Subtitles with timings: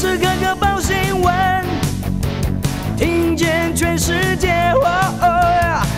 [0.00, 1.62] 时刻刻报新闻，
[2.96, 4.72] 听见全世界，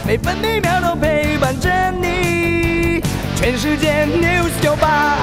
[0.05, 3.01] 每分每秒都陪伴着你。
[3.37, 5.19] 全世界 news 九八。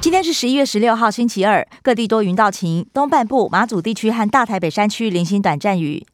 [0.00, 6.04] 今天是十一月十六号，星期二，各地多云到晴，东半部马祖地区和大台北山区零星短暂雨。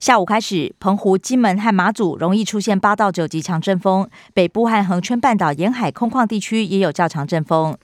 [0.00, 7.76] 下午开始，澎湖、金门和马祖容易出现八到九级强阵风，北部和恒春半岛沿海空旷地区也有较强阵风。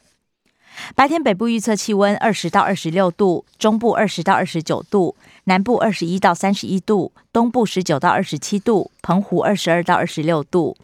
[0.94, 10.76] 白天北部预测气温二十到二十六度，中部二十到二十九度，南部二十一到三十一度，东部十九到二十七度，澎湖二十二到二十六度。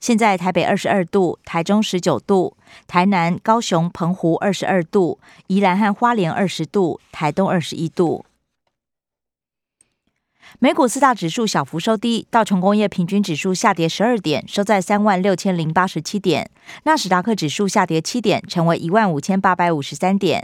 [0.00, 8.24] 现在台北二十二度，台中十九度，台南、高雄、澎湖二十二度，宜兰和花莲二十度，台东二十一度。
[10.60, 16.46] 美股四大指数小幅收低，道琼工业平均指数下跌十二点，收在三万六千零八十七点；
[16.82, 20.42] 纳斯达克指数下跌七点，成为一万五千八百五十三点；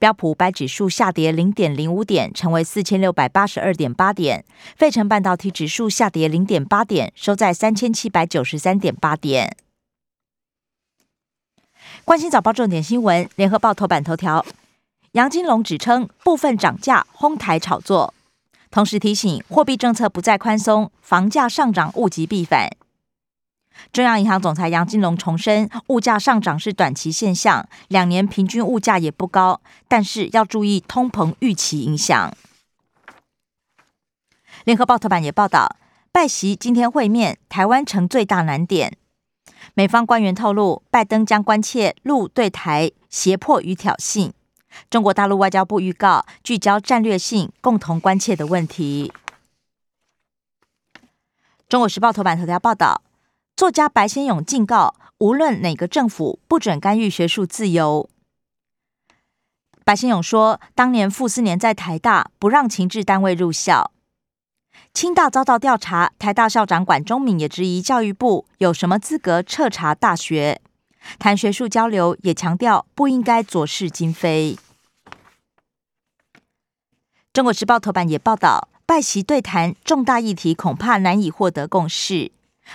[0.00, 4.40] 标普五百指数下跌零点零五点，成为四千六百八十二点八点；
[4.74, 9.56] 费城半导体指数下跌零点八点，收在三千七百九十三点八点。
[12.04, 14.44] 关心早报重点新闻，联合报头版头条：
[15.12, 18.12] 杨金龙指称部分涨价哄抬炒作。
[18.72, 22.70] 同时提醒，货币政策不再宽松，房价上涨物极必反。
[23.92, 32.34] 中央银行总裁杨金龙重申，物价上涨是短期现象，两年平均物价也不高，但是要注意通膨预期影响。
[34.64, 35.76] 联合报头版也报道，
[36.10, 38.96] 拜习今天会面，台湾成最大难点。
[39.74, 44.32] 美方官员透露，拜登将关切陆对台胁迫与挑衅。
[44.90, 49.12] 中国大陆外交部预告，聚焦战略性、共同关切的问题。
[51.68, 53.02] 中国时报头版头条报道，
[53.56, 58.08] 作家白先勇警告，无论哪个政府，不准干预学术自由。
[59.84, 63.90] 白先勇说，当年傅斯年在台大不让情治单位入校，
[64.94, 70.60] 清大遭到调查，台大校长管中敏也质疑教育部有什么资格彻查大学。
[71.18, 74.56] 谈学术交流，也强调不应该左视今非。
[77.32, 82.30] 中国时报头版也报道，拜习对谈重大议题恐怕难以获得共识。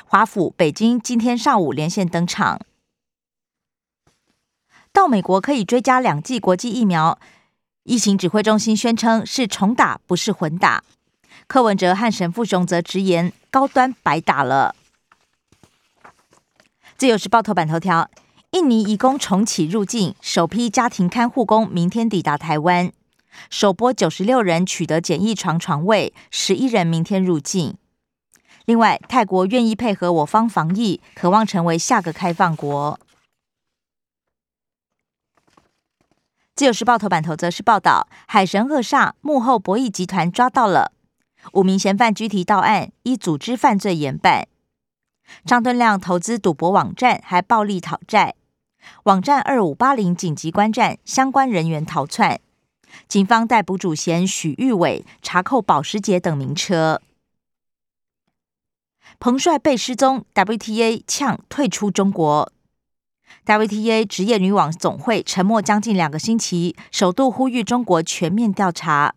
[0.06, 2.60] 华府、北京今天上午连线登场。
[4.92, 7.20] 到美国可以追加两剂国际疫苗，
[7.84, 10.84] 疫情指挥中心宣称是重打，不是混打。
[11.46, 14.74] 柯文哲和沈富雄则直言，高端白打了。
[16.98, 18.10] 自由时报头版头条：
[18.54, 22.92] 印尼移工重启入境，首批家庭看护工明天抵达台湾，
[23.50, 27.76] 首波九十六人取得检疫床床位，十一人明天入境。
[28.66, 33.00] 另外，泰国愿意配合我方防疫，渴望成为下个开放国。
[36.54, 40.92] 自由时报头版头则是报道：海神恶煞幕后博弈集团抓到了
[41.54, 44.48] 五名嫌犯，拘提到案，依组织犯罪严办。
[45.46, 48.36] 张敦亮投资赌博网站，还暴力讨债。
[49.04, 52.42] 网站二五八零紧急关站，相关人员逃窜。
[53.08, 57.02] 警方逮捕主嫌许玉伟，查扣保时捷等名车。
[59.20, 62.52] 彭帅被失踪，WTA 呛退出中国。
[63.46, 69.16] WTA 职业女网总会沉默将近两个星期，首度呼吁中国全面调查。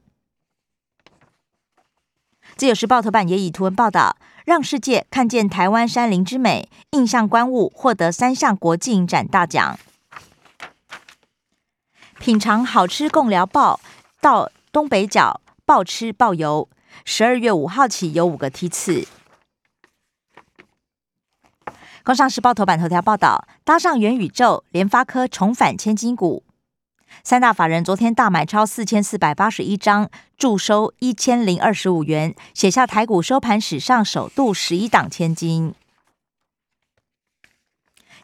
[2.56, 4.16] 自由时报头版也以图文报道。
[4.46, 9.78] 让世界看见台湾山林之美，印象观物获得三项国际影展大奖。
[12.20, 13.80] 品尝好吃共聊报
[14.20, 16.68] 到东北角报吃报游，
[17.06, 19.08] 十二月五号起有五个梯次。
[22.04, 26.44] 工商时报头版头条报道：搭上元宇宙，联发科重返千金股。
[27.24, 35.74] 三大法人昨天大买超四千四百八十一张，注收一千零二十五元，写下台股收盘史上首度十一档千金。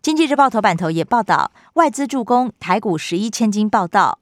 [0.06, 4.20] 经济日报头版头也报道，外资助攻台股十一千金报道，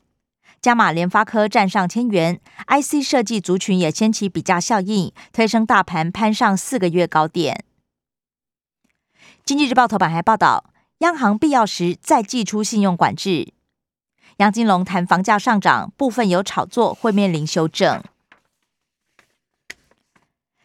[0.63, 7.67] 加码联发科站上千元，IC 设计族群也掀起比价效应，推升大盘攀上四个月高点。
[9.45, 10.65] 经济日报头版还报道，
[11.01, 13.53] 央行必要时再祭出信用管制。
[14.39, 18.03] 杨金龙谈房价上涨，部分有炒作，会面临修正。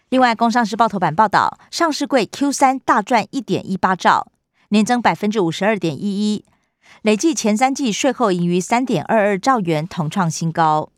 [0.07, 4.31] 另外，《工商时报》头版报道，上市柜 Q 三大赚一点一八兆，
[4.69, 6.45] 年增百分之五十二点一一，
[7.01, 10.89] 累计前三季税后盈余三点二二兆元，同创新高。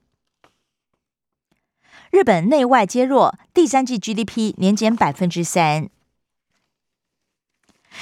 [2.09, 5.89] 日本内外皆弱，第三季 GDP 年减百分之三。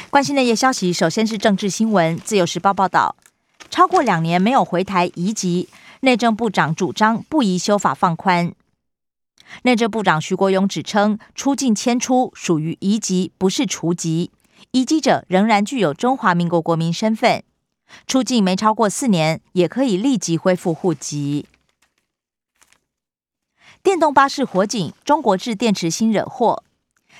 [0.09, 2.17] 关心内页消息，首先是政治新闻。
[2.17, 3.15] 自由时报报道，
[3.69, 5.69] 超过两年没有回台移籍，
[6.01, 8.53] 内政部长主张不宜修法放宽。
[9.63, 14.31] 内政部长徐国勇指称，出境迁出属于移籍，不是除籍。
[14.71, 17.43] 移籍者仍然具有中华民国国民身份，
[18.05, 21.45] 出境没超过四年，也可以立即恢复户籍。
[23.81, 26.63] 电动巴士火警，中国制电池芯惹祸。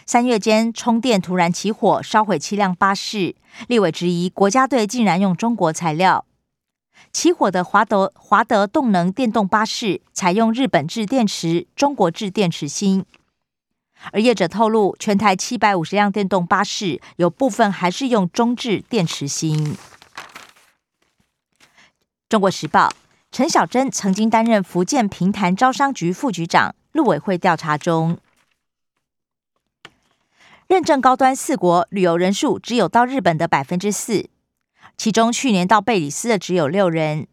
[0.06, 3.36] 三月间充电突然起火，烧毁七辆巴士。
[3.68, 6.26] 立委质疑国家队竟然用中国材料。
[7.12, 13.06] 起火的华德华德动能电动巴士采用日本制电池，中国制电池芯。
[14.12, 19.75] 而业者透露，全台七百五十辆电动巴士有部分还是用中置电池芯。
[22.28, 22.94] 中国时报
[23.31, 28.18] 陈小珍曾经担任福建平潭招商局副局长，陆委会调查中，
[30.68, 34.30] 认证高端四国旅游人数只有到日本的百分之四。
[34.98, 37.28] 其中去年到贝里斯的只有六人。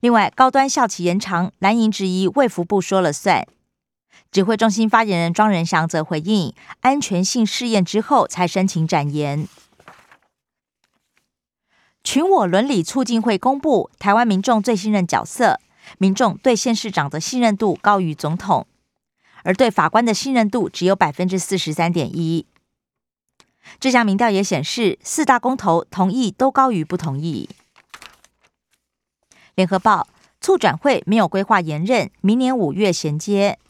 [0.00, 3.46] 另外，高端校期延长，蓝营质疑卫福部说了算。
[4.34, 9.46] 指挥中心发言人庄仁祥则回应，安全性试验之后才申请展延。
[12.02, 15.60] 群我伦理促进会公布台湾民众最信任角色，
[15.98, 18.66] 民众对县市长的信任度高于总统，
[19.44, 22.44] 而对法官的信任度只有百分之四十三点一。
[23.78, 27.48] 这项民调也显示，四大公投同意都高于不同意。
[29.54, 30.08] 联合报
[30.40, 33.60] 促转会没有规划延任，明年五月衔接。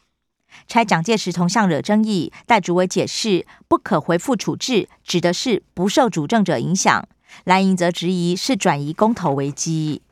[0.66, 7.06] 拆蒋介石铜像惹争议，戴主委解释不可回复处置，指的是不受主政者影响。
[7.44, 10.02] 蓝营则质疑是转移公投危机。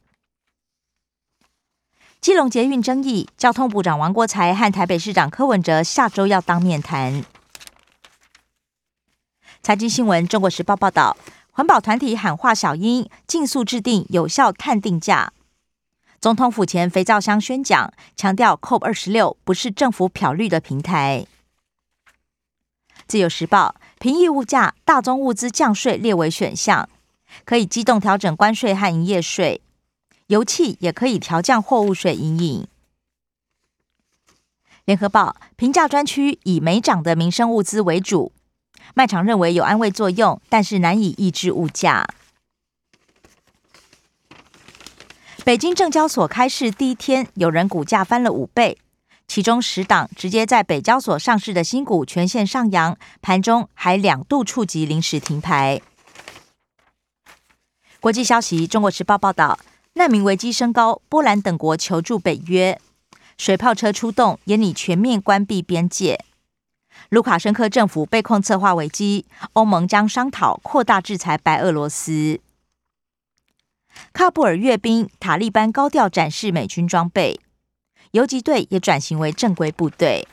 [2.21, 7.25] 基隆捷运争议，交通部长王国才和台北市长柯文哲下周要当面谈。
[9.63, 11.17] 财经新闻，《中国时报》报道，
[11.53, 15.33] 环保团体喊话小英，尽速制定有效碳定价。
[16.23, 21.27] 总统府前肥皂箱宣讲，强调 COP 二十六不是政府漂绿的平台。
[23.09, 26.89] 自由时报，平抑物价，大宗物资降税列为选项，
[27.45, 29.61] 可以机动调整关税和营业税，
[30.29, 32.69] 油气也可以调降货物税引引。
[34.85, 38.31] 联合报，平价专区以没涨的民生物资为主。
[38.95, 42.07] 卖场认为有安慰作用，但是难以抑制物价。
[45.45, 48.79] 北京证交所开市第一天，有人股价翻了五倍，
[49.27, 55.83] 其中十档直接在北交所上市的新股全线上扬，盘中还两度触及临时停牌。
[57.99, 59.59] 国际消息，《中国时报》报道，
[59.95, 62.81] 难民危机升高，波兰等国求助北约，
[63.37, 66.25] 水炮车出动，也拟全面关闭边界。
[67.09, 72.39] 卢卡申科政府被控策划危机，欧盟将商讨扩大制裁白俄罗斯。
[74.13, 77.41] 喀布尔阅兵，塔利班高调展示美军装备，
[78.13, 80.27] 游击队也转型为正规部队。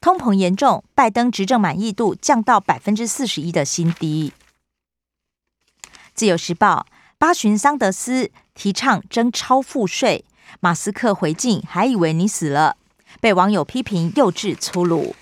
[0.00, 4.32] 通膨严重，拜登执政满意度降到百分之四十一的新低。
[6.14, 6.86] 自由时报
[7.18, 10.24] 八旬桑德斯提倡征超赋税，
[10.60, 12.76] 马斯克回敬还以为你死了。
[13.20, 15.14] 被网友批评幼稚粗鲁。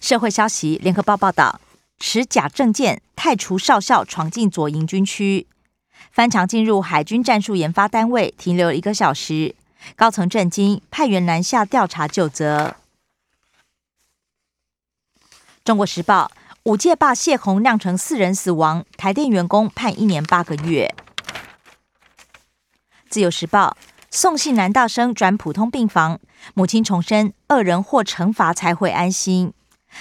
[0.00, 1.60] 社会消息，联合报报道，
[1.98, 5.46] 持假证件太除少校闯进左营军区，
[6.10, 9.54] 翻墙进入海军战术研发单位，停留一个小时，
[9.96, 12.76] 高层震惊，派员南下调查就责。
[15.64, 16.30] 中国时报，
[16.64, 20.94] 五届坝泄洪酿成四人死亡，台电员工判一年八个月。
[23.08, 23.76] 自由时报。
[24.10, 26.20] 送信男大生转普通病房，
[26.54, 29.52] 母亲重申恶人或惩罚才会安心。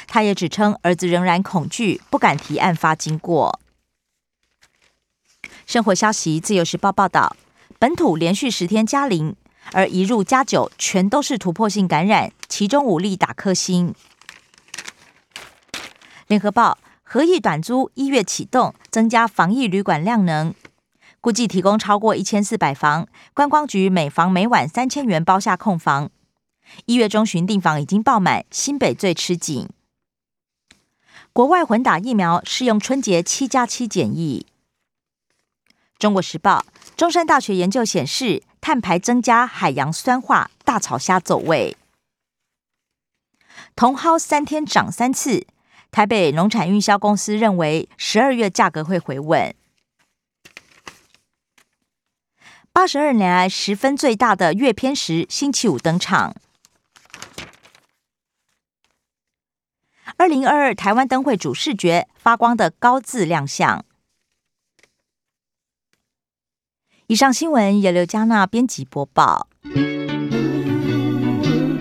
[0.07, 3.59] 他也指称儿子仍然恐惧，不敢提案发经过。
[5.65, 7.35] 生活消息，自由时报报道，
[7.79, 9.35] 本土连续十天加零，
[9.71, 13.95] 而一入加九全都是突破性感染，其中五例打颗星。
[16.27, 20.53] 联合报，合意短租一月启动，增加防疫旅馆量能。
[21.21, 26.09] 估计提供超过一千四百房，观光局每房每晚三千元包下空房。
[26.85, 29.69] 一月中旬订房已经爆满，新北最吃紧。
[31.33, 34.45] 国外混打疫苗适用春节七加七检疫。
[35.97, 36.63] 中国时报，
[36.95, 41.75] 中山大学研究显示，碳排增加海洋酸化，大草虾走位。
[43.75, 45.47] 茼蒿三天涨三次，
[45.89, 49.55] 台北农产运销公司认为十二月价格会回稳。
[52.71, 56.35] 八十二年来十分最大的月偏食星期五登场。
[60.17, 63.85] 二零二二台湾灯会主视觉发光的高字亮相。
[67.07, 69.47] 以上新闻由刘嘉娜编辑播报。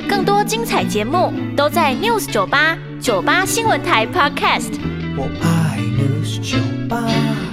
[0.08, 4.78] 更多精彩节目都在 News 九八九八新闻台 Podcast。
[5.16, 7.51] 我爱 News 酒吧。